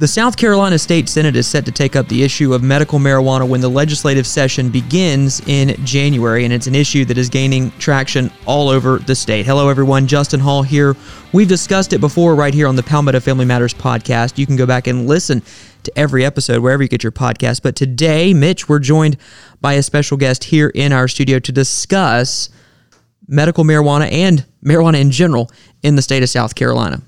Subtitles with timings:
[0.00, 3.46] The South Carolina State Senate is set to take up the issue of medical marijuana
[3.46, 8.32] when the legislative session begins in January, and it's an issue that is gaining traction
[8.46, 9.44] all over the state.
[9.44, 10.06] Hello, everyone.
[10.06, 10.96] Justin Hall here.
[11.34, 14.38] We've discussed it before right here on the Palmetto Family Matters podcast.
[14.38, 15.42] You can go back and listen
[15.82, 17.60] to every episode wherever you get your podcast.
[17.60, 19.18] But today, Mitch, we're joined
[19.60, 22.48] by a special guest here in our studio to discuss
[23.28, 25.50] medical marijuana and marijuana in general
[25.82, 27.02] in the state of South Carolina.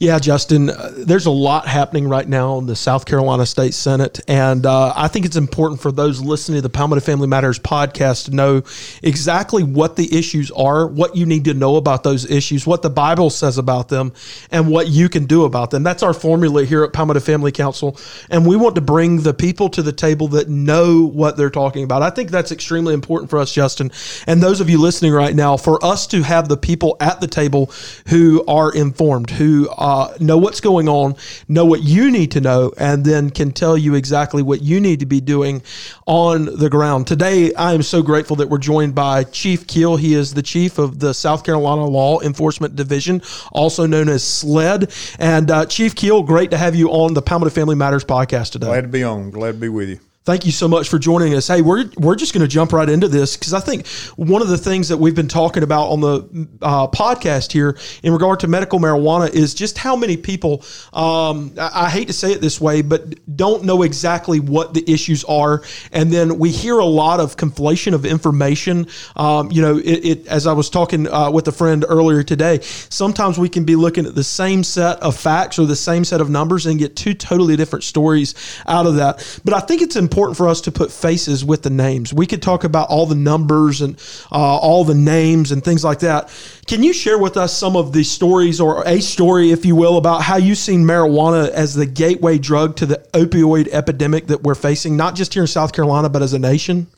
[0.00, 4.20] Yeah, Justin, uh, there's a lot happening right now in the South Carolina State Senate.
[4.28, 8.26] And uh, I think it's important for those listening to the Palmetto Family Matters podcast
[8.26, 8.62] to know
[9.02, 12.90] exactly what the issues are, what you need to know about those issues, what the
[12.90, 14.12] Bible says about them,
[14.52, 15.82] and what you can do about them.
[15.82, 17.98] That's our formula here at Palmetto Family Council.
[18.30, 21.82] And we want to bring the people to the table that know what they're talking
[21.82, 22.02] about.
[22.02, 23.90] I think that's extremely important for us, Justin.
[24.28, 27.26] And those of you listening right now, for us to have the people at the
[27.26, 27.72] table
[28.06, 31.16] who are informed, who are uh, know what's going on,
[31.48, 35.00] know what you need to know, and then can tell you exactly what you need
[35.00, 35.62] to be doing
[36.06, 37.06] on the ground.
[37.06, 39.96] Today, I am so grateful that we're joined by Chief Keel.
[39.96, 43.22] He is the chief of the South Carolina Law Enforcement Division,
[43.52, 44.92] also known as SLED.
[45.18, 48.66] And uh, Chief Keel, great to have you on the Palmetto Family Matters podcast today.
[48.66, 49.30] Glad to be on.
[49.30, 51.48] Glad to be with you thank you so much for joining us.
[51.48, 54.48] Hey, we're we're just going to jump right into this because I think one of
[54.48, 58.46] the things that we've been talking about on the uh, podcast here in regard to
[58.46, 60.62] medical marijuana is just how many people.
[60.92, 64.84] Um, I, I, hate to say it this way, but don't know exactly what the
[64.86, 65.62] issues are,
[65.92, 68.86] and then we hear a lot of conflation of information.
[69.16, 72.60] Um, you know, it, it, as I was talking uh, with a friend earlier today,
[72.60, 76.20] sometimes we can be looking at the same set of facts or the same set
[76.20, 78.34] of numbers and get two totally different stories
[78.66, 79.40] out of that.
[79.42, 82.12] But I think it's important important for us to put faces with the names.
[82.12, 83.96] We could talk about all the numbers and
[84.32, 86.28] uh, all the names and things like that.
[86.66, 89.96] Can you share with us some of the stories or a story, if you will,
[89.96, 94.56] about how you've seen marijuana as the gateway drug to the opioid epidemic that we're
[94.56, 96.88] facing, not just here in South Carolina, but as a nation?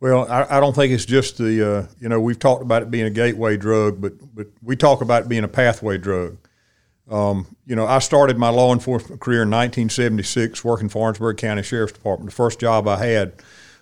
[0.00, 2.90] Well, I, I don't think it's just the, uh, you know, we've talked about it
[2.90, 6.38] being a gateway drug, but, but we talk about it being a pathway drug.
[7.10, 11.62] Um, you know, I started my law enforcement career in 1976 working for Orangeburg County
[11.62, 12.30] Sheriff's Department.
[12.30, 13.34] The first job I had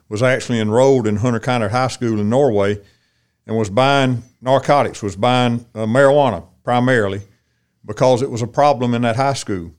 [0.08, 2.80] was actually enrolled in Hunter County High School in Norway
[3.46, 7.22] and was buying narcotics, was buying uh, marijuana primarily
[7.84, 9.72] because it was a problem in that high school.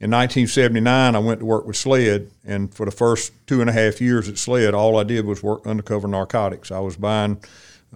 [0.00, 3.72] In 1979, I went to work with SLED, and for the first two and a
[3.72, 6.70] half years at SLED, all I did was work undercover narcotics.
[6.70, 7.40] I was buying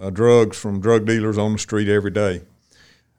[0.01, 2.43] uh, drugs from drug dealers on the street every day.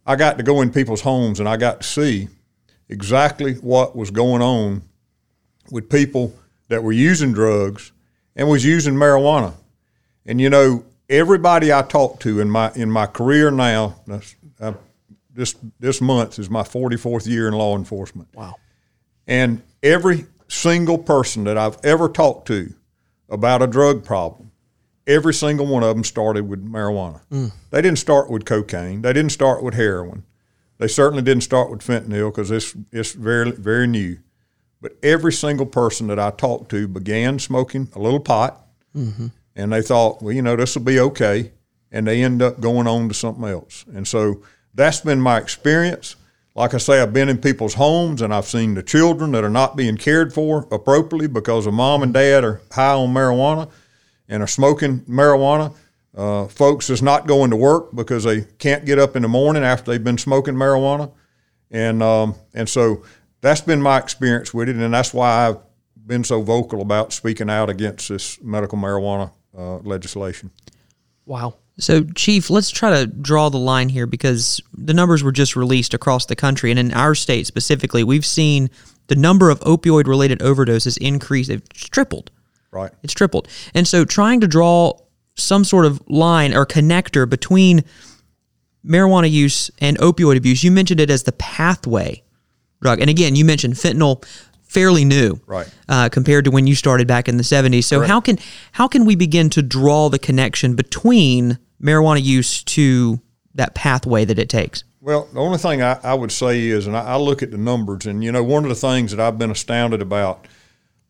[0.10, 2.30] I got to go in people's homes and I got to see
[2.90, 4.82] exactly what was going on
[5.70, 6.34] with people
[6.68, 7.92] that were using drugs
[8.36, 9.54] and was using marijuana.
[10.26, 13.98] And you know, everybody I talked to in my in my career now,
[14.60, 14.74] uh,
[15.32, 18.30] this this month is my 44th year in law enforcement.
[18.34, 18.56] Wow.
[19.28, 22.74] And every single person that I've ever talked to
[23.30, 24.49] about a drug problem
[25.10, 27.20] every single one of them started with marijuana.
[27.32, 27.52] Mm.
[27.72, 29.02] They didn't start with cocaine.
[29.02, 30.24] They didn't start with heroin.
[30.78, 34.20] They certainly didn't start with fentanyl because it's it's very very new.
[34.82, 38.62] But every single person that I talked to began smoking a little pot,
[38.96, 39.28] mm-hmm.
[39.58, 41.52] and they thought, well, you know, this will be okay,
[41.92, 43.84] and they end up going on to something else.
[43.94, 44.42] And so
[44.74, 46.16] that's been my experience.
[46.56, 49.50] Like I say, I've been in people's homes and I've seen the children that are
[49.50, 53.70] not being cared for appropriately because of mom and dad are high on marijuana
[54.30, 55.74] and are smoking marijuana.
[56.16, 59.64] Uh, folks is not going to work because they can't get up in the morning
[59.64, 61.12] after they've been smoking marijuana,
[61.72, 63.04] and um, and so
[63.42, 65.58] that's been my experience with it, and that's why I've
[66.06, 70.52] been so vocal about speaking out against this medical marijuana uh, legislation.
[71.26, 71.56] Wow.
[71.78, 75.94] So, Chief, let's try to draw the line here because the numbers were just released
[75.94, 78.70] across the country, and in our state specifically, we've seen
[79.08, 81.48] the number of opioid related overdoses increase.
[81.48, 82.32] They've tripled
[82.72, 82.92] Right.
[83.04, 83.48] It's tripled.
[83.74, 84.94] And so trying to draw
[85.36, 87.84] some sort of line or connector between
[88.86, 92.24] marijuana use and opioid abuse, you mentioned it as the pathway
[92.82, 93.02] drug.
[93.02, 94.24] And again, you mentioned fentanyl
[94.64, 98.12] fairly new right uh, compared to when you started back in the 70s so Correct.
[98.12, 98.38] how can
[98.74, 103.20] how can we begin to draw the connection between marijuana use to
[103.56, 106.96] that pathway that it takes well the only thing i, I would say is and
[106.96, 109.40] I, I look at the numbers and you know one of the things that i've
[109.40, 110.46] been astounded about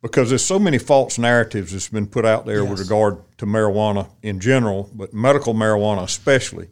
[0.01, 2.69] because there's so many false narratives that's been put out there yes.
[2.69, 6.69] with regard to marijuana in general, but medical marijuana especially.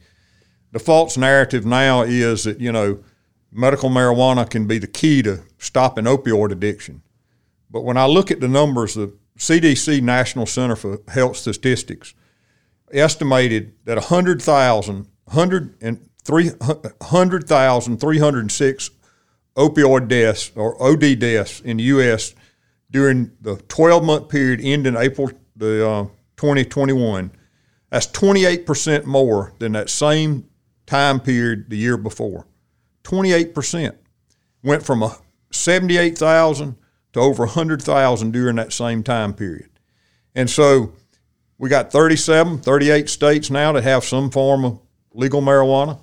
[0.72, 3.04] The false narrative now is that, you know,
[3.52, 7.02] medical marijuana can be the key to stopping opioid addiction.
[7.70, 12.14] But when I look at the numbers, the CDC National Center for Health Statistics
[12.92, 18.90] estimated that 100,000 100 and 306
[19.58, 22.34] opioid deaths or OD deaths in the U.S.
[22.92, 26.04] during the 12 month period ending April the uh,
[26.38, 27.32] 2021.
[27.90, 30.48] That's 28% more than that same
[30.86, 32.48] time period the year before.
[33.04, 33.96] 28%
[34.64, 35.18] went from a
[35.52, 36.76] 78,000
[37.14, 39.70] to over 100,000 during that same time period.
[40.36, 40.94] And so
[41.58, 44.80] we got 37, 38 states now that have some form of
[45.14, 46.00] legal marijuana.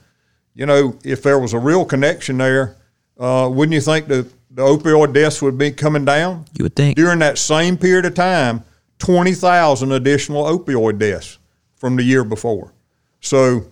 [0.55, 2.77] You know, if there was a real connection there,
[3.19, 6.45] uh, wouldn't you think that the opioid deaths would be coming down?
[6.57, 6.97] You would think.
[6.97, 8.63] During that same period of time,
[8.99, 11.39] 20,000 additional opioid deaths
[11.77, 12.73] from the year before.
[13.21, 13.67] So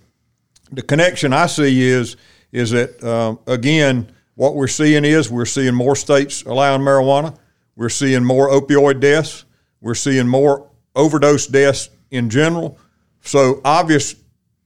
[0.73, 2.17] the connection I see is
[2.51, 7.37] is that uh, again, what we're seeing is we're seeing more states allowing marijuana.
[7.77, 9.45] We're seeing more opioid deaths.
[9.81, 12.79] We're seeing more overdose deaths in general.
[13.23, 14.17] So obvious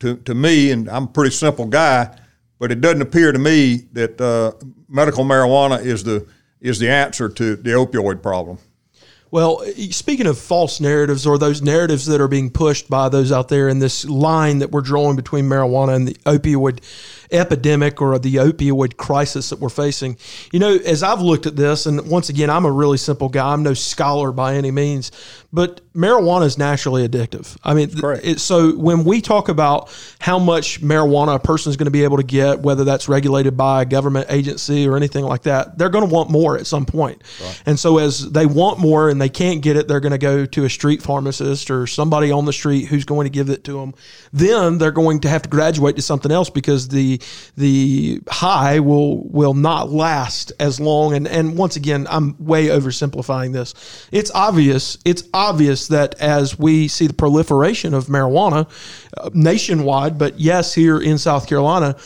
[0.00, 2.18] to, to me, and I'm a pretty simple guy,
[2.58, 4.52] but it doesn't appear to me that uh,
[4.88, 6.26] medical marijuana is the
[6.60, 8.58] is the answer to the opioid problem.
[9.30, 13.48] Well, speaking of false narratives or those narratives that are being pushed by those out
[13.48, 16.80] there in this line that we're drawing between marijuana and the opioid
[17.30, 20.16] epidemic or the opioid crisis that we're facing,
[20.52, 23.52] you know, as I've looked at this, and once again, I'm a really simple guy,
[23.52, 25.12] I'm no scholar by any means,
[25.52, 27.56] but marijuana is naturally addictive.
[27.64, 27.90] I mean,
[28.22, 32.04] it, so when we talk about how much marijuana a person is going to be
[32.04, 35.88] able to get, whether that's regulated by a government agency or anything like that, they're
[35.88, 37.22] going to want more at some point.
[37.42, 37.62] Right.
[37.66, 40.44] And so as they want more and they can't get it, they're going to go
[40.44, 43.80] to a street pharmacist or somebody on the street who's going to give it to
[43.80, 43.94] them.
[44.32, 47.15] Then they're going to have to graduate to something else because the
[47.56, 51.14] the high will will not last as long.
[51.14, 53.74] And and once again, I'm way oversimplifying this.
[54.12, 54.98] It's obvious.
[55.04, 58.68] It's obvious that as we see the proliferation of marijuana
[59.16, 61.96] uh, nationwide, but yes, here in South Carolina,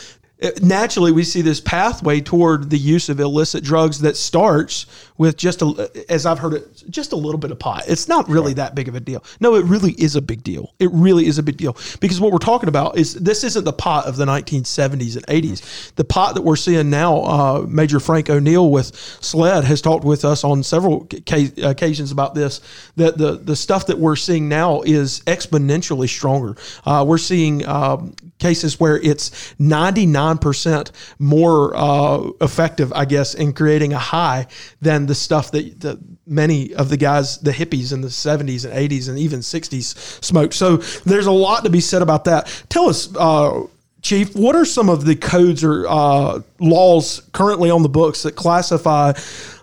[0.43, 4.87] uh, naturally we see this pathway toward the use of illicit drugs that starts
[5.21, 7.85] with just a, as I've heard it, just a little bit of pot.
[7.87, 9.23] It's not really that big of a deal.
[9.39, 10.73] No, it really is a big deal.
[10.79, 13.73] It really is a big deal because what we're talking about is this isn't the
[13.75, 15.95] pot of the 1970s and 80s.
[15.97, 20.25] The pot that we're seeing now, uh, Major Frank O'Neal with SLED has talked with
[20.25, 22.63] us on several ca- occasions about this.
[22.97, 26.57] That the the stuff that we're seeing now is exponentially stronger.
[26.87, 33.93] Uh, we're seeing um, cases where it's 99% more uh, effective, I guess, in creating
[33.93, 34.47] a high
[34.81, 38.73] than the stuff that, that many of the guys, the hippies in the 70s and
[38.73, 40.55] 80s and even 60s smoked.
[40.55, 42.65] So there's a lot to be said about that.
[42.69, 43.67] Tell us, uh,
[44.03, 48.37] Chief, what are some of the codes or uh, laws currently on the books that
[48.37, 49.11] classify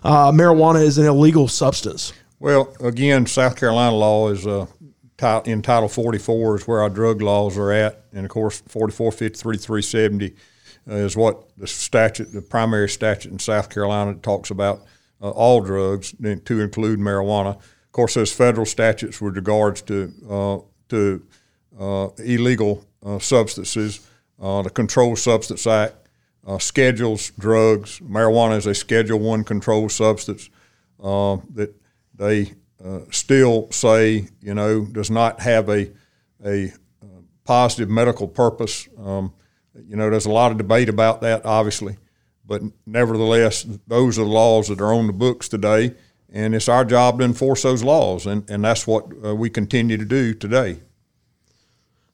[0.04, 2.12] uh, marijuana as an illegal substance?
[2.38, 4.66] Well, again, South Carolina law is uh,
[5.46, 9.56] in Title 44 is where our drug laws are at, and of course 44, 53,
[9.56, 10.34] 370
[10.88, 14.82] uh, is what the statute, the primary statute in South Carolina talks about
[15.20, 17.56] uh, all drugs to include marijuana.
[17.56, 21.26] Of course, there's federal statutes with regards to uh, to
[21.78, 24.06] uh, illegal uh, substances.
[24.40, 25.94] Uh, the Controlled Substance Act
[26.58, 28.00] schedules drugs.
[28.00, 30.48] Marijuana is a Schedule One controlled substance
[30.98, 31.74] that
[32.14, 32.54] they
[33.10, 35.90] still say, you know, does not have a,
[36.44, 36.72] a
[37.44, 38.88] positive medical purpose.
[38.96, 39.32] Um,
[39.86, 41.96] you know, there's a lot of debate about that, obviously,
[42.48, 45.94] but nevertheless, those are the laws that are on the books today,
[46.32, 49.98] and it's our job to enforce those laws, and, and that's what uh, we continue
[49.98, 50.80] to do today.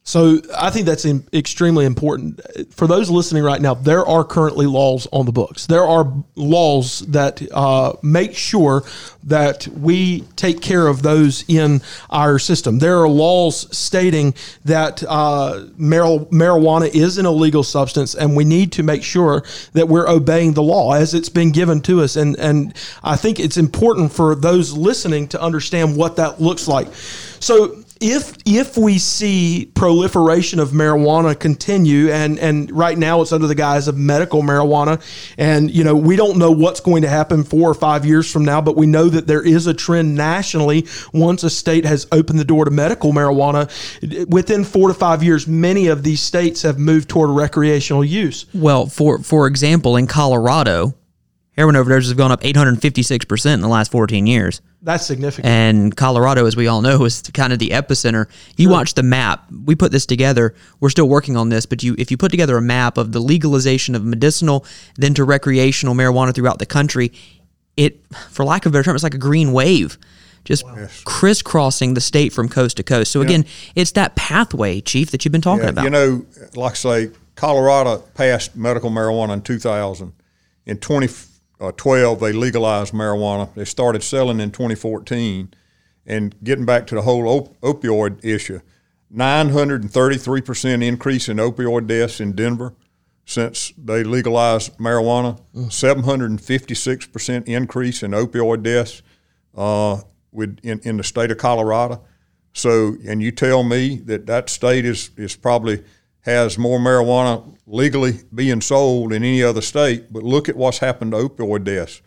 [0.07, 2.39] So I think that's extremely important
[2.71, 3.73] for those listening right now.
[3.73, 5.67] There are currently laws on the books.
[5.67, 8.85] There are laws that uh, make sure
[9.23, 11.81] that we take care of those in
[12.11, 12.81] our system.
[12.81, 14.35] There are laws stating
[14.67, 19.43] that uh, mar- marijuana is an illegal substance, and we need to make sure
[19.73, 22.17] that we're obeying the law as it's been given to us.
[22.17, 26.89] And and I think it's important for those listening to understand what that looks like.
[27.41, 33.47] So if if we see proliferation of marijuana continue and and right now it's under
[33.47, 35.01] the guise of medical marijuana
[35.39, 38.45] and you know we don't know what's going to happen 4 or 5 years from
[38.45, 42.39] now but we know that there is a trend nationally once a state has opened
[42.39, 43.71] the door to medical marijuana.
[44.29, 48.47] Within 4 to 5 years many of these states have moved toward recreational use.
[48.53, 50.95] Well for for example in Colorado
[51.57, 54.61] heroin overdoses have gone up 856% in the last 14 years.
[54.83, 55.47] That's significant.
[55.47, 58.29] And Colorado, as we all know, is kind of the epicenter.
[58.57, 58.73] You sure.
[58.73, 59.51] watch the map.
[59.65, 60.55] We put this together.
[60.81, 63.21] We're still working on this, but you if you put together a map of the
[63.21, 67.13] legalization of medicinal then to recreational marijuana throughout the country,
[67.77, 69.99] it, for lack of a better term, it's like a green wave
[70.45, 70.87] just wow.
[71.05, 73.11] crisscrossing the state from coast to coast.
[73.11, 75.85] So again, it's that pathway, Chief, that you've been talking yeah, about.
[75.85, 80.13] You know, like I say, Colorado passed medical marijuana in 2000.
[80.67, 81.11] In 20 uh,
[81.59, 83.53] 12, they legalized marijuana.
[83.55, 85.55] They started selling in 2014.
[86.07, 88.61] And getting back to the whole op- opioid issue,
[89.15, 92.75] 933% increase in opioid deaths in Denver
[93.27, 99.03] since they legalized marijuana, 756% increase in opioid deaths
[99.57, 102.05] uh, with, in, in the state of Colorado.
[102.53, 105.83] So, and you tell me that that state is, is probably
[106.25, 111.13] has more marijuana legally being sold in any other state, but look at what's happened
[111.13, 112.01] to opioid deaths.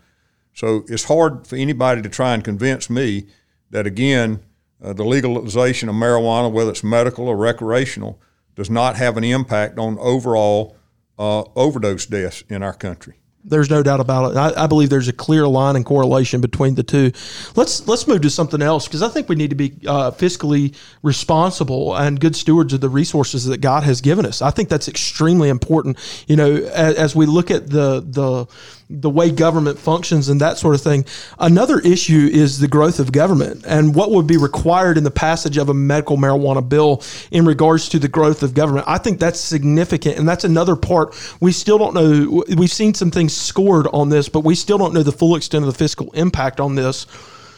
[0.53, 3.27] So it's hard for anybody to try and convince me
[3.69, 4.43] that, again,
[4.81, 8.19] uh, the legalization of marijuana, whether it's medical or recreational,
[8.55, 10.75] does not have an impact on overall
[11.19, 13.19] uh, overdose deaths in our country.
[13.47, 14.37] There's no doubt about it.
[14.37, 17.11] I, I, believe there's a clear line and correlation between the two.
[17.55, 20.75] Let's let's move to something else because I think we need to be uh, fiscally
[21.01, 24.41] responsible and good stewards of the resources that God has given us.
[24.41, 25.97] I think that's extremely important.
[26.27, 28.45] You know, as, as we look at the the
[28.89, 31.05] the way government functions and that sort of thing.
[31.39, 35.57] Another issue is the growth of government and what would be required in the passage
[35.57, 38.85] of a medical marijuana bill in regards to the growth of government.
[38.87, 42.43] I think that's significant, and that's another part we still don't know.
[42.55, 45.65] We've seen some things scored on this, but we still don't know the full extent
[45.65, 47.05] of the fiscal impact on this.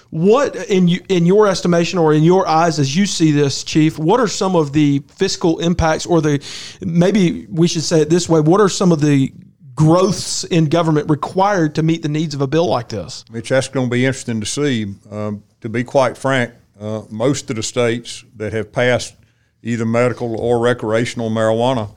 [0.10, 4.00] What in you, in your estimation or in your eyes as you see this, Chief?
[4.00, 6.44] What are some of the fiscal impacts, or the
[6.82, 8.40] maybe we should say it this way?
[8.40, 9.32] What are some of the
[9.80, 13.24] growths in government required to meet the needs of a bill like this?
[13.32, 14.94] Mitch, that's going to be interesting to see.
[15.10, 19.16] Um, to be quite frank, uh, most of the states that have passed
[19.64, 21.96] either medical or recreational marijuana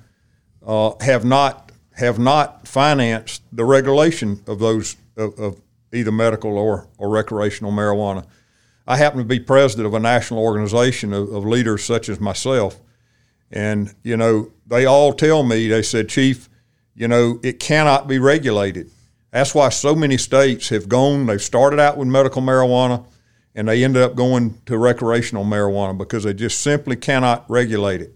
[0.65, 5.61] uh, have not have not financed the regulation of those of, of
[5.93, 8.25] either medical or, or recreational marijuana.
[8.87, 12.81] I happen to be president of a national organization of, of leaders such as myself,
[13.51, 16.49] and you know they all tell me they said, Chief,
[16.95, 18.91] you know, it cannot be regulated.
[19.31, 23.05] That's why so many states have gone, they've started out with medical marijuana
[23.55, 28.15] and they ended up going to recreational marijuana because they just simply cannot regulate it.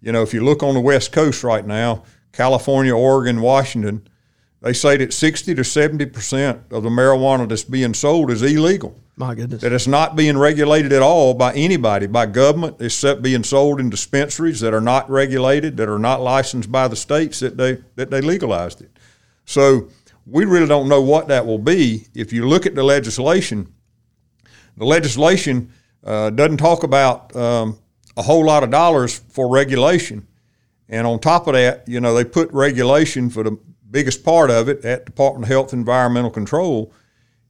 [0.00, 2.02] You know, if you look on the West Coast right now,
[2.32, 4.06] California, Oregon, Washington,
[4.60, 8.98] they say that 60 to 70% of the marijuana that's being sold is illegal.
[9.16, 9.62] My goodness.
[9.62, 13.88] That it's not being regulated at all by anybody, by government, except being sold in
[13.88, 18.10] dispensaries that are not regulated, that are not licensed by the states that they that
[18.10, 18.90] they legalized it.
[19.44, 19.88] So
[20.26, 22.08] we really don't know what that will be.
[22.14, 23.72] If you look at the legislation,
[24.76, 25.70] the legislation
[26.02, 27.78] uh, doesn't talk about um,
[28.16, 30.26] a whole lot of dollars for regulation.
[30.88, 33.58] And on top of that, you know, they put regulation for the
[33.90, 36.92] biggest part of it at Department of Health and Environmental Control–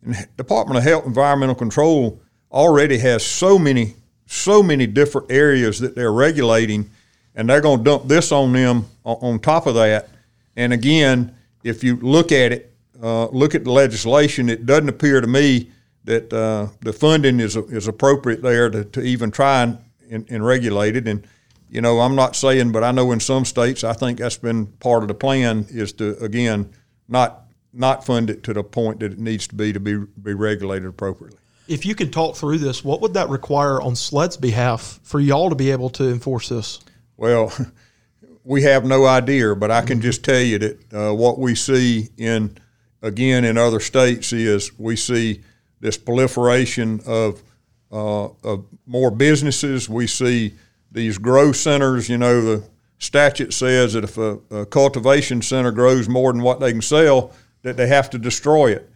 [0.05, 2.21] and Department of Health Environmental Control
[2.53, 3.95] already has so many
[4.27, 6.91] so many different areas that they're regulating,
[7.35, 10.09] and they're going to dump this on them on top of that.
[10.57, 15.21] And again, if you look at it, uh, look at the legislation, it doesn't appear
[15.21, 15.71] to me
[16.05, 19.79] that uh, the funding is is appropriate there to, to even try and,
[20.11, 21.09] and, and regulate it.
[21.09, 21.27] And
[21.69, 24.67] you know, I'm not saying, but I know in some states, I think that's been
[24.67, 26.73] part of the plan is to again
[27.09, 27.44] not
[27.75, 30.89] not fund it to the point that it needs to be to be be regulated
[30.89, 31.39] appropriately.
[31.67, 35.49] If you could talk through this, what would that require on SLED's behalf for y'all
[35.49, 36.81] to be able to enforce this?
[37.17, 37.53] Well,
[38.45, 42.11] we have no idea, but I can just tell you that uh, what we see
[42.17, 42.59] in
[43.03, 45.43] again in other states is we see
[45.81, 47.43] this proliferation of
[47.91, 49.89] uh, of more businesses.
[49.89, 50.55] We see
[50.91, 52.09] these grow centers.
[52.09, 52.65] You know, the
[52.99, 57.33] statute says that if a, a cultivation center grows more than what they can sell,
[57.65, 58.89] that they have to destroy it.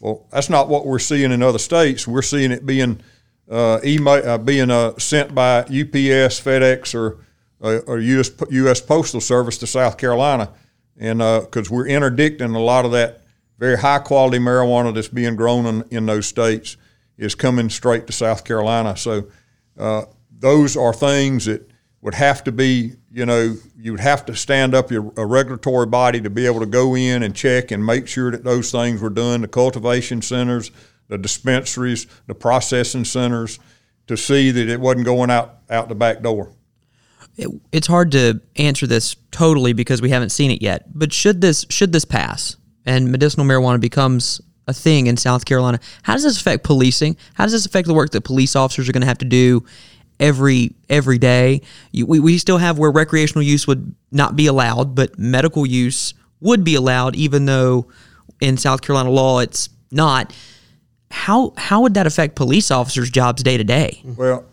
[0.00, 2.06] Well, that's not what we're seeing in other states.
[2.06, 3.00] We're seeing it being
[3.50, 7.18] uh, email, uh, being uh, sent by UPS, FedEx, or
[7.62, 8.82] uh, or US, U.S.
[8.82, 10.52] Postal Service to South Carolina,
[10.98, 13.22] and because uh, we're interdicting a lot of that
[13.58, 16.76] very high quality marijuana that's being grown in, in those states
[17.16, 18.96] is coming straight to South Carolina.
[18.96, 19.28] So
[19.78, 21.68] uh, those are things that
[22.02, 25.86] would have to be, you know, you would have to stand up your, a regulatory
[25.86, 29.00] body to be able to go in and check and make sure that those things
[29.00, 29.40] were done.
[29.40, 30.70] The cultivation centers,
[31.08, 33.58] the dispensaries, the processing centers,
[34.08, 36.52] to see that it wasn't going out out the back door.
[37.38, 40.84] It, it's hard to answer this totally because we haven't seen it yet.
[40.94, 45.80] But should this should this pass and medicinal marijuana becomes a thing in South Carolina,
[46.02, 47.16] how does this affect policing?
[47.32, 49.64] How does this affect the work that police officers are going to have to do
[50.18, 51.62] every every day.
[51.92, 56.14] You, we, we still have where recreational use would not be allowed, but medical use
[56.40, 57.88] would be allowed, even though
[58.40, 60.34] in South Carolina law it's not.
[61.10, 64.02] How how would that affect police officers' jobs day to day?
[64.04, 64.44] Well,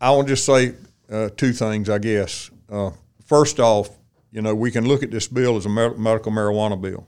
[0.00, 0.74] I want to just say
[1.10, 2.50] uh, two things, I guess.
[2.70, 2.90] Uh,
[3.24, 3.90] first off,
[4.30, 7.06] you know, we can look at this bill as a medical marijuana bill,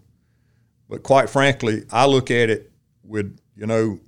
[0.88, 2.70] But quite frankly, I look at it
[3.04, 4.00] with, you know,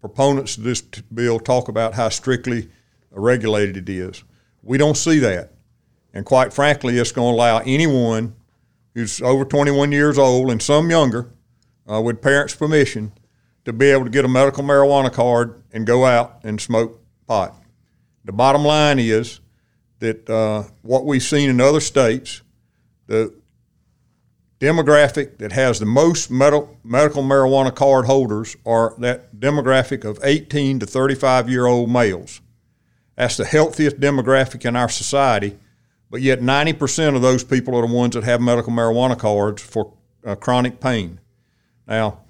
[0.00, 2.68] proponents of this bill talk about how strictly
[3.10, 4.24] regulated it is.
[4.62, 5.52] We don't see that.
[6.12, 8.34] And quite frankly, it's going to allow anyone
[8.94, 11.30] who's over 21 years old and some younger,
[11.90, 13.12] uh, with parents' permission,
[13.64, 17.56] to be able to get a medical marijuana card and go out and smoke pot.
[18.24, 19.40] The bottom line is
[20.00, 22.42] that uh, what we've seen in other states,
[23.06, 23.34] the
[24.58, 30.80] demographic that has the most medical, medical marijuana card holders are that demographic of 18
[30.80, 32.40] to 35 year old males.
[33.20, 35.54] That's the healthiest demographic in our society,
[36.08, 39.92] but yet 90% of those people are the ones that have medical marijuana cards for
[40.24, 41.20] uh, chronic pain.
[41.86, 42.20] Now,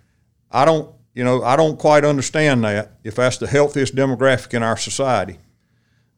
[0.51, 4.65] I don't, you know, I don't quite understand that if that's the healthiest demographic in
[4.65, 5.39] our society.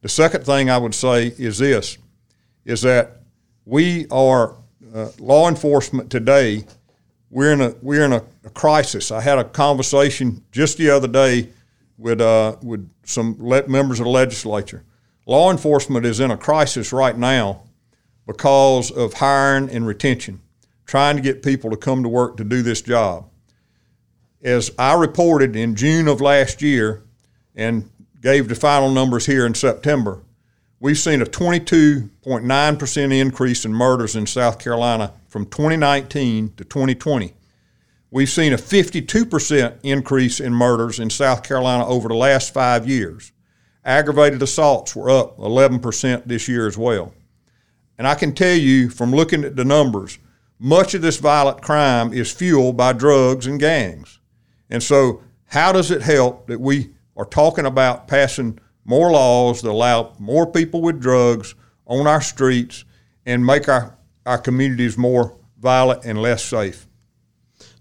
[0.01, 1.99] The second thing I would say is this:
[2.65, 3.19] is that
[3.65, 4.55] we are
[4.91, 6.65] uh, law enforcement today.
[7.29, 9.11] We're in a we're in a, a, crisis.
[9.11, 11.49] I had a conversation just the other day
[12.03, 14.83] with uh, with some le- members of the legislature.
[15.25, 17.63] Law enforcement is in a crisis right now
[18.27, 20.41] because of hiring and retention,
[20.85, 23.29] trying to get people to come to work to do this job.
[24.43, 27.03] As I reported in June of last year,
[27.55, 30.21] and gave the final numbers here in September,
[30.81, 37.33] we've seen a 22.9% increase in murders in South Carolina from 2019 to 2020.
[38.13, 43.31] We've seen a 52% increase in murders in South Carolina over the last five years.
[43.83, 47.15] Aggravated assaults were up 11% this year as well.
[47.97, 50.19] And I can tell you from looking at the numbers,
[50.59, 54.19] much of this violent crime is fueled by drugs and gangs.
[54.69, 59.71] And so, how does it help that we are talking about passing more laws that
[59.71, 61.55] allow more people with drugs
[61.87, 62.85] on our streets
[63.25, 66.87] and make our, our communities more violent and less safe.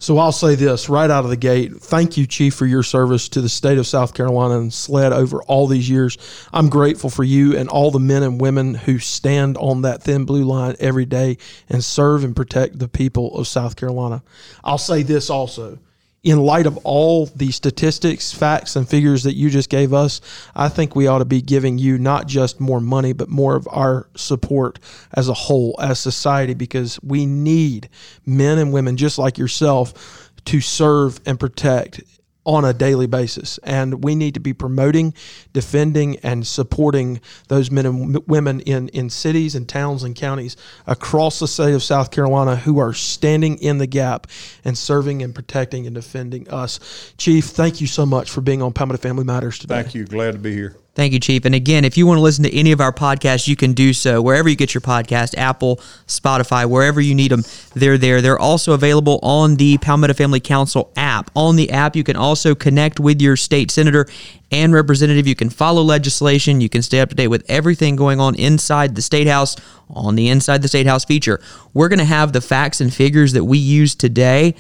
[0.02, 1.76] So I'll say this right out of the gate.
[1.76, 5.40] Thank you, Chief, for your service to the state of South Carolina and SLED over
[5.44, 6.18] all these years.
[6.53, 10.24] I'm grateful for you and all the men and women who stand on that thin
[10.24, 14.24] blue line every day and serve and protect the people of South Carolina.
[14.64, 15.79] I'll say this also
[16.22, 20.20] in light of all the statistics, facts, and figures that you just gave us,
[20.54, 23.66] I think we ought to be giving you not just more money, but more of
[23.70, 24.78] our support
[25.14, 27.88] as a whole, as society, because we need
[28.24, 32.02] men and women just like yourself to serve and protect
[32.44, 33.59] on a daily basis.
[33.59, 35.14] And we need to be promoting,
[35.52, 41.38] defending, and supporting those men and women in, in cities and towns and counties across
[41.38, 44.26] the state of South Carolina who are standing in the gap
[44.64, 47.12] and serving and protecting and defending us.
[47.16, 49.83] Chief, thank you so much for being on Palmetto Family Matters today.
[49.83, 50.05] Thank you.
[50.05, 50.76] Glad to be here.
[50.94, 51.46] Thank you, Chief.
[51.46, 53.94] And again, if you want to listen to any of our podcasts, you can do
[53.94, 55.76] so wherever you get your podcast Apple,
[56.07, 58.20] Spotify, wherever you need them, they're there.
[58.20, 61.31] They're also available on the Palmetto Family Council app.
[61.35, 64.07] On the app, you can also connect with your state senator
[64.50, 65.26] and representative.
[65.26, 66.61] You can follow legislation.
[66.61, 69.57] You can stay up to date with everything going on inside the State House
[69.88, 71.40] on the Inside the State House feature.
[71.72, 74.57] We're going to have the facts and figures that we use today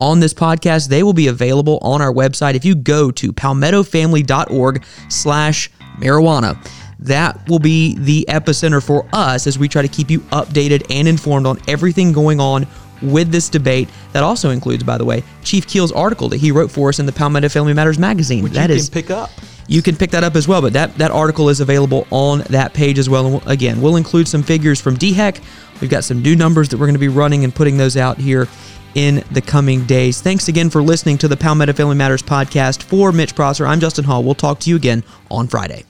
[0.00, 2.54] on this podcast, they will be available on our website.
[2.54, 6.58] If you go to palmettofamily.org slash marijuana,
[6.98, 11.06] that will be the epicenter for us as we try to keep you updated and
[11.06, 12.66] informed on everything going on
[13.02, 13.88] with this debate.
[14.12, 17.06] That also includes, by the way, Chief Keel's article that he wrote for us in
[17.06, 18.42] the Palmetto Family Matters magazine.
[18.42, 19.30] Which that you is, can pick up.
[19.68, 22.72] You can pick that up as well, but that, that article is available on that
[22.72, 23.26] page as well.
[23.26, 25.42] And again, we'll include some figures from DHEC.
[25.80, 28.16] We've got some new numbers that we're going to be running and putting those out
[28.16, 28.46] here
[28.96, 30.20] in the coming days.
[30.20, 32.82] Thanks again for listening to the Palmetto Family Matters podcast.
[32.82, 34.24] For Mitch Prosser, I'm Justin Hall.
[34.24, 35.84] We'll talk to you again on Friday.